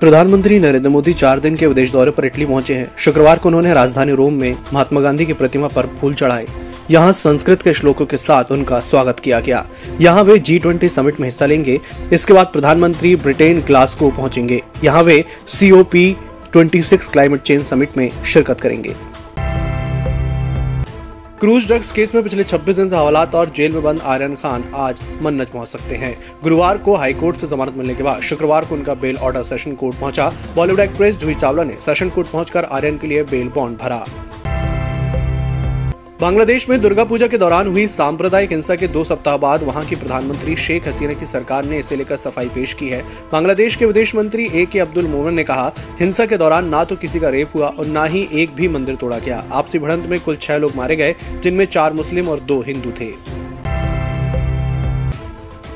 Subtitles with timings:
[0.00, 3.72] प्रधानमंत्री नरेंद्र मोदी चार दिन के विदेश दौरे पर इटली पहुँचे हैं। शुक्रवार को उन्होंने
[3.74, 6.46] राजधानी रोम में महात्मा गांधी की प्रतिमा पर फूल चढ़ाए।
[6.90, 9.64] यहाँ संस्कृत के श्लोकों के साथ उनका स्वागत किया गया।
[10.00, 11.80] यहाँ वे जी ट्वेंटी समिट में हिस्सा लेंगे।
[12.12, 16.16] इसके बाद प्रधानमंत्री ब्रिटेन ग्लासगो पहुँचेंगे। यहाँ वे सीओपी
[16.54, 18.94] 26 क्लाइमेट चेंज समिट में शिरकत करेंगे।
[21.40, 24.62] क्रूज ड्रग्स केस में पिछले 26 दिन से हवालात और जेल में बंद आर्यन खान
[24.74, 28.74] आज मन्नत पहुँच सकते हैं। गुरुवार को हाईकोर्ट से जमानत मिलने के बाद शुक्रवार को
[28.74, 32.98] उनका बेल ऑर्डर सेशन कोर्ट पहुँचा। बॉलीवुड एक्ट्रेस जूही चावला ने सेशन कोर्ट पहुंचकर आर्यन
[32.98, 34.04] के लिए बेल बॉन्ड भरा।
[36.20, 39.96] बांग्लादेश में दुर्गा पूजा के दौरान हुई सांप्रदायिक हिंसा के दो सप्ताह बाद वहाँ की
[39.96, 43.02] प्रधानमंत्री शेख हसीना की सरकार ने इसे लेकर सफ़ाई पेश की है।
[43.32, 46.96] बांग्लादेश के विदेश मंत्री ए के अब्दुल मोमन ने कहा, हिंसा के दौरान ना तो
[46.96, 50.18] किसी का रेप हुआ और न ही एक भी मंदिर तोड़ा गया। आपसी भिड़ंत में
[50.20, 53.10] कुल छह लोग मारे गए, जिनमें चार मुस्लिम और दो हिंदू थे।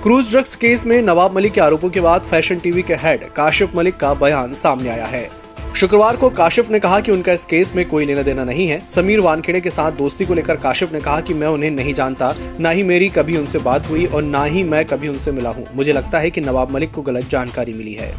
[0.03, 3.77] क्रूज ड्रग्स केस में नवाब मलिक के आरोपों के बाद फ़ैशन टीवी के हेड काशिफ
[3.77, 5.29] मलिक का बयान सामने आया है।
[5.77, 8.78] शुक्रवार को काशिफ ने कहा कि उनका इस केस में कोई लेना देना नहीं है।
[8.86, 12.34] समीर वानखेड़े के साथ दोस्ती को लेकर काशिफ ने कहा कि मैं उन्हें नहीं जानता,
[12.61, 15.67] न ही मेरी कभी उनसे बात हुई और न ही मैं कभी उनसे मिला हूँ।
[15.75, 18.12] मुझे लगता है कि नवाब मलिक को गलत जानकारी मिली है।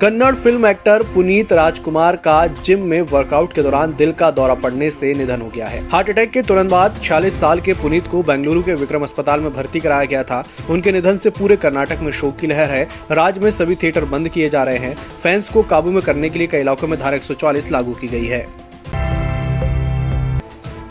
[0.00, 4.90] कन्नड़ फ़िल्म एक्टर पुनीत राजकुमार का जिम में वर्कआउट के दौरान दिल का दौरा पड़ने
[4.90, 8.22] से निधन हो गया है। हार्ट अटैक के तुरंत बाद छियालीस साल के पुनीत को
[8.22, 12.10] बेंगलुरु के विक्रम अस्पताल में भर्ती कराया गया था। उनके निधन से पूरे कर्नाटक में
[12.12, 15.62] शोक की लहर है। राज्य में सभी थिएटर बंद किए जा रहे हैं। फैंस को
[15.62, 18.69] काबू में करने के लिए कई इलाकों में धारा एक लागू की गई है।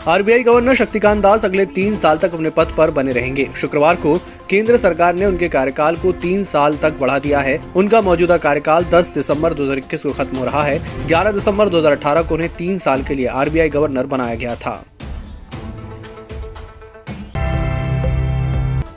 [0.08, 4.16] आरबीआई गवर्नर शक्तिकांत दास अगले तीन साल तक अपने पद पर बने रहेंगे। शुक्रवार को
[4.50, 8.84] केंद्र सरकार ने उनके कार्यकाल को तीन साल तक बढ़ा दिया है। उनका मौजूदा कार्यकाल
[8.84, 13.02] 10 दिसंबर 2021 को खत्म हो रहा है। 11 दिसंबर 2018 को उन्हें तीन साल
[13.02, 14.82] के लिए आरबीआई गवर्नर बनाया गया था।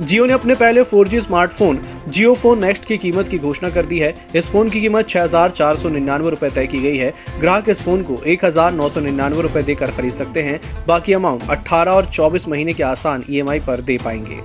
[0.02, 4.00] जियो ने अपने पहले 4G स्मार्टफ़ोन जियो फ़ोन नेक्स्ट की कीमत की घोषणा कर दी
[4.00, 7.14] है। इस फ़ोन की कीमत छह हज़ार चार सौ निन्यानवे रूपए तय की गई है।
[7.40, 11.14] ग्राहक इस फ़ोन को एक हज़ार नौ सौ निन्यानवे रूपए देकर खरीद सकते हैं। बाकी
[11.14, 14.42] अमाउंट 18 और 24 महीने के आसान ईएमआई पर दे पाएँगे।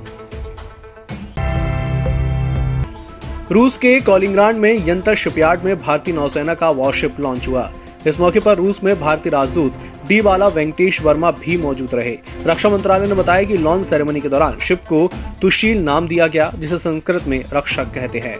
[3.50, 7.70] रूस के कॉलिंग्रांड में यंत्र शिपयार्ड में भारतीय नौसेना का वॉरशिप लॉन्च हुआ।
[8.06, 9.78] इस मौके पर रूस में भारतीय राजदूत
[10.08, 14.28] डी बाला, वेंकटेश वर्मा भी मौजूद रहे। रक्षा मंत्रालय ने बताया कि लॉन्च सेरेमनी के
[14.28, 15.10] दौरान शिप को
[15.42, 18.36] तुशील नाम दिया गया, जिसे संस्कृत में रक्षक कहते हैं।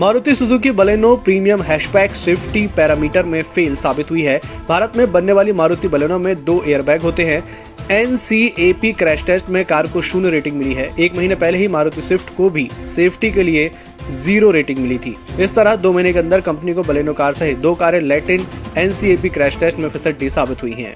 [0.00, 5.32] Maruti Suzuki Baleno premium hatchback safety parameter में फेल साबित हुई है। भारत में बनने
[5.32, 7.42] वाली मारुति बलेनो में दो एयरबैग होते हैं।
[7.90, 12.02] एनसीएपी क्रैश टेस्ट में कार को शून्य रेटिंग मिली है। एक महीने पहले ही मारुति
[12.02, 13.70] स्विफ्ट को भी सेफ्टी के लिए
[14.12, 17.58] ज़ीरो रेटिंग मिली थी। इस तरह दो महीने के अंदर कंपनी को बलेनो कार सहित
[17.58, 18.46] दो कारें लेटिन
[18.78, 20.94] एनसीएपी क्रैश टेस्ट में फिसड्डी साबित हुई हैं।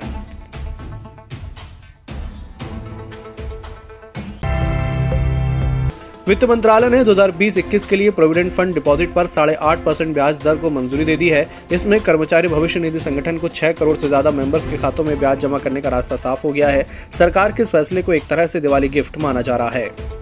[6.28, 10.56] वित्त मंत्रालय ने 2020-21 के लिए प्रोविडेंट फंड डिपॉजिट पर साढ़े आठ परसेंट ब्याज दर
[10.56, 14.30] को मंजूरी दे दी है। इसमें कर्मचारी भविष्य निधि संगठन को छह करोड़ से ज़्यादा
[14.30, 17.62] मेंबर्स के खातों में ब्याज जमा करने का रास्ता साफ़ हो गया है। सरकार के
[17.62, 20.19] इस फैसले को एक तरह से दिवाली गिफ्ट माना जा रहा है।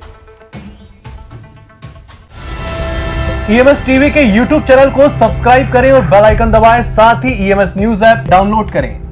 [3.51, 7.73] ईएमएस टीवी के यूट्यूब चैनल को सब्सक्राइब करें और बेल आइकन दबाएँ। साथ ही ईएमएस
[7.77, 9.08] न्यूज़ ऐप डाउनलोड करें।